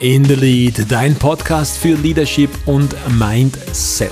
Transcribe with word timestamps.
In 0.00 0.24
the 0.24 0.34
Lead, 0.34 0.90
dein 0.90 1.14
Podcast 1.14 1.76
für 1.76 1.94
Leadership 1.94 2.48
und 2.64 2.96
Mindset. 3.18 4.10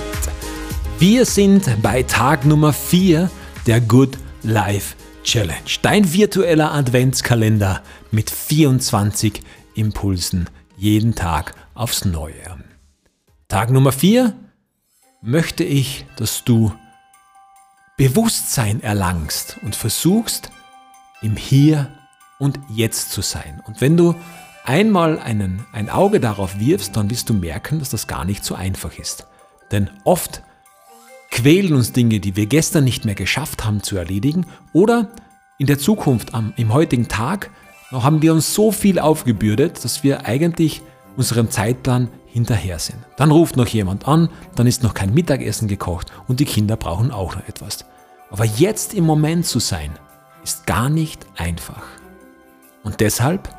Wir 0.99 1.25
sind 1.25 1.81
bei 1.81 2.03
Tag 2.03 2.45
Nummer 2.45 2.73
4 2.73 3.27
der 3.65 3.81
Good 3.81 4.15
Life 4.43 4.95
Challenge. 5.23 5.57
Dein 5.81 6.13
virtueller 6.13 6.71
Adventskalender 6.73 7.81
mit 8.11 8.29
24 8.29 9.41
Impulsen 9.73 10.47
jeden 10.77 11.15
Tag 11.15 11.55
aufs 11.73 12.05
Neue. 12.05 12.63
Tag 13.47 13.71
Nummer 13.71 13.91
4 13.91 14.35
möchte 15.23 15.63
ich, 15.63 16.05
dass 16.17 16.43
du 16.43 16.71
Bewusstsein 17.97 18.83
erlangst 18.83 19.57
und 19.63 19.75
versuchst, 19.75 20.51
im 21.23 21.35
Hier 21.35 21.89
und 22.37 22.59
Jetzt 22.69 23.09
zu 23.11 23.23
sein. 23.23 23.63
Und 23.65 23.81
wenn 23.81 23.97
du 23.97 24.13
einmal 24.65 25.19
einen, 25.19 25.65
ein 25.71 25.89
Auge 25.89 26.19
darauf 26.19 26.59
wirfst, 26.59 26.95
dann 26.95 27.09
wirst 27.09 27.29
du 27.29 27.33
merken, 27.33 27.79
dass 27.79 27.89
das 27.89 28.07
gar 28.07 28.25
nicht 28.25 28.43
so 28.43 28.55
einfach 28.55 28.97
ist. 28.97 29.27
Denn 29.71 29.89
oft 30.03 30.43
quälen 31.31 31.73
uns 31.73 31.91
Dinge, 31.91 32.19
die 32.19 32.35
wir 32.35 32.45
gestern 32.45 32.83
nicht 32.83 33.05
mehr 33.05 33.15
geschafft 33.15 33.65
haben 33.65 33.83
zu 33.83 33.97
erledigen 33.97 34.45
oder 34.73 35.09
in 35.57 35.67
der 35.67 35.77
Zukunft, 35.77 36.33
am, 36.33 36.53
im 36.55 36.73
heutigen 36.73 37.07
Tag, 37.07 37.51
noch 37.91 38.03
haben 38.03 38.21
wir 38.21 38.33
uns 38.33 38.53
so 38.53 38.71
viel 38.71 38.99
aufgebürdet, 38.99 39.83
dass 39.83 40.03
wir 40.03 40.25
eigentlich 40.25 40.81
unserem 41.17 41.49
Zeitplan 41.49 42.07
hinterher 42.27 42.79
sind. 42.79 42.99
Dann 43.17 43.31
ruft 43.31 43.57
noch 43.57 43.67
jemand 43.67 44.07
an, 44.07 44.29
dann 44.55 44.67
ist 44.67 44.83
noch 44.83 44.93
kein 44.93 45.13
Mittagessen 45.13 45.67
gekocht 45.67 46.11
und 46.27 46.39
die 46.39 46.45
Kinder 46.45 46.77
brauchen 46.77 47.11
auch 47.11 47.35
noch 47.35 47.47
etwas. 47.47 47.85
Aber 48.29 48.45
jetzt 48.45 48.93
im 48.93 49.05
Moment 49.05 49.45
zu 49.45 49.59
sein, 49.59 49.91
ist 50.43 50.65
gar 50.65 50.89
nicht 50.89 51.25
einfach. 51.35 51.83
Und 52.83 53.01
deshalb 53.01 53.49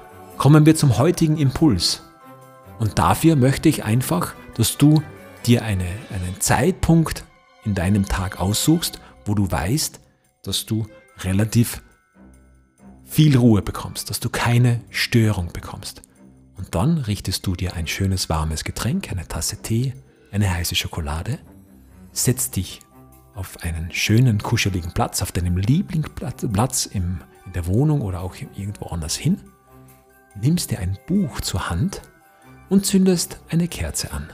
kommen 0.40 0.64
wir 0.64 0.74
zum 0.74 0.96
heutigen 0.96 1.36
Impuls. 1.36 2.02
Und 2.78 2.98
dafür 2.98 3.36
möchte 3.36 3.68
ich 3.68 3.84
einfach, 3.84 4.32
dass 4.54 4.78
du 4.78 5.02
dir 5.44 5.62
eine, 5.62 5.84
einen 5.84 6.40
Zeitpunkt 6.40 7.26
in 7.66 7.74
deinem 7.74 8.06
Tag 8.06 8.40
aussuchst, 8.40 9.02
wo 9.26 9.34
du 9.34 9.50
weißt, 9.50 10.00
dass 10.42 10.64
du 10.64 10.86
relativ 11.18 11.82
viel 13.04 13.36
Ruhe 13.36 13.60
bekommst, 13.60 14.08
dass 14.08 14.18
du 14.18 14.30
keine 14.30 14.80
Störung 14.88 15.52
bekommst. 15.52 16.00
Und 16.56 16.74
dann 16.74 16.96
richtest 16.96 17.46
du 17.46 17.54
dir 17.54 17.74
ein 17.74 17.86
schönes 17.86 18.30
warmes 18.30 18.64
Getränk, 18.64 19.12
eine 19.12 19.28
Tasse 19.28 19.60
Tee, 19.60 19.92
eine 20.32 20.50
heiße 20.50 20.74
Schokolade, 20.74 21.38
setzt 22.12 22.56
dich 22.56 22.80
auf 23.34 23.58
einen 23.62 23.92
schönen 23.92 24.42
kuscheligen 24.42 24.94
Platz, 24.94 25.20
auf 25.20 25.32
deinem 25.32 25.58
Lieblingsplatz 25.58 26.86
in 26.86 27.20
der 27.54 27.66
Wohnung 27.66 28.00
oder 28.00 28.22
auch 28.22 28.34
irgendwo 28.56 28.86
anders 28.86 29.16
hin 29.16 29.38
nimmst 30.40 30.70
dir 30.70 30.78
ein 30.78 30.98
Buch 31.06 31.40
zur 31.40 31.70
Hand 31.70 32.02
und 32.68 32.86
zündest 32.86 33.40
eine 33.48 33.68
Kerze 33.68 34.12
an. 34.12 34.30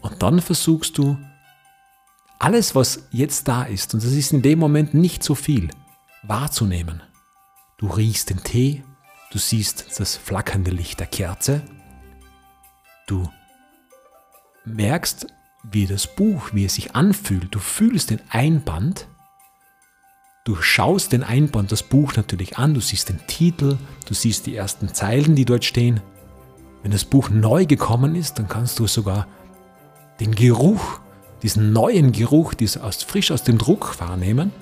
Und 0.00 0.22
dann 0.22 0.40
versuchst 0.40 0.98
du, 0.98 1.18
alles, 2.38 2.74
was 2.74 3.08
jetzt 3.10 3.48
da 3.48 3.64
ist, 3.64 3.94
und 3.94 4.02
das 4.02 4.12
ist 4.12 4.32
in 4.32 4.42
dem 4.42 4.58
Moment 4.58 4.94
nicht 4.94 5.22
so 5.22 5.34
viel, 5.34 5.70
wahrzunehmen. 6.22 7.02
Du 7.78 7.88
riechst 7.88 8.30
den 8.30 8.42
Tee, 8.42 8.84
du 9.32 9.38
siehst 9.38 9.98
das 9.98 10.16
flackernde 10.16 10.70
Licht 10.70 11.00
der 11.00 11.06
Kerze, 11.06 11.62
du 13.06 13.28
merkst, 14.64 15.26
wie 15.64 15.86
das 15.86 16.14
Buch, 16.14 16.50
wie 16.52 16.64
es 16.64 16.74
sich 16.74 16.94
anfühlt, 16.94 17.54
du 17.54 17.58
fühlst 17.58 18.10
den 18.10 18.20
Einband 18.30 19.08
Du 20.46 20.54
schaust 20.54 21.10
den 21.10 21.24
Einband, 21.24 21.72
das 21.72 21.82
Buch 21.82 22.14
natürlich 22.14 22.56
an, 22.56 22.72
du 22.72 22.80
siehst 22.80 23.08
den 23.08 23.18
Titel, 23.26 23.78
du 24.06 24.14
siehst 24.14 24.46
die 24.46 24.54
ersten 24.54 24.94
Zeilen, 24.94 25.34
die 25.34 25.44
dort 25.44 25.64
stehen. 25.64 26.00
Wenn 26.84 26.92
das 26.92 27.04
Buch 27.04 27.30
neu 27.30 27.66
gekommen 27.66 28.14
ist, 28.14 28.38
dann 28.38 28.46
kannst 28.46 28.78
du 28.78 28.86
sogar 28.86 29.26
den 30.20 30.36
Geruch, 30.36 31.00
diesen 31.42 31.72
neuen 31.72 32.12
Geruch, 32.12 32.54
diesen 32.54 32.82
aus, 32.82 33.02
frisch 33.02 33.32
aus 33.32 33.42
dem 33.42 33.58
Druck 33.58 33.98
wahrnehmen. 33.98 34.52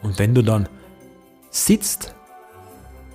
Und 0.00 0.18
wenn 0.18 0.34
du 0.34 0.40
dann 0.40 0.66
sitzt, 1.50 2.14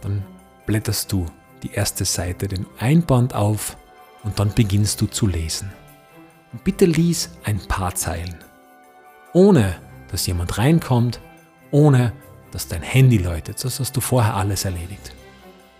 dann 0.01 0.23
blätterst 0.67 1.11
du 1.11 1.25
die 1.63 1.72
erste 1.72 2.05
Seite, 2.05 2.47
den 2.47 2.67
Einband 2.78 3.34
auf 3.34 3.75
und 4.23 4.38
dann 4.38 4.53
beginnst 4.53 5.01
du 5.01 5.07
zu 5.07 5.25
lesen. 5.25 5.73
Und 6.53 6.63
bitte 6.63 6.85
lies 6.85 7.31
ein 7.44 7.57
paar 7.57 7.95
Zeilen, 7.95 8.35
ohne 9.34 9.78
dass 10.12 10.28
jemand 10.28 10.57
reinkommt, 10.57 11.19
ohne 11.72 12.13
dass 12.51 12.68
dein 12.68 12.81
Handy 12.81 13.18
läutet. 13.18 13.63
Das 13.63 13.79
hast 13.79 13.95
du 13.95 14.01
vorher 14.01 14.35
alles 14.35 14.66
erledigt. 14.66 15.13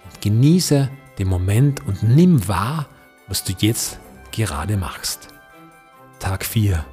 Und 0.06 0.22
genieße 0.22 0.90
den 1.18 1.28
Moment 1.28 1.86
und 1.88 2.04
nimm 2.04 2.48
wahr, 2.48 2.88
was 3.28 3.44
du 3.44 3.54
jetzt 3.60 4.00
gerade 4.32 4.78
machst. 4.78 5.30
Tag 6.20 6.46
4. 6.46 6.86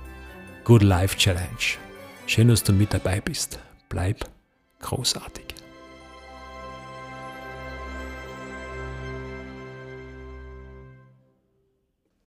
Good 0.64 0.82
Life 0.82 1.16
Challenge. 1.16 1.78
Schön, 2.26 2.48
dass 2.48 2.62
du 2.62 2.72
mit 2.72 2.94
dabei 2.94 3.20
bist. 3.20 3.58
Bleib 3.88 4.24
großartig. 4.80 5.53